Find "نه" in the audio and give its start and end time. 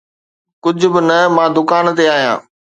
1.07-1.17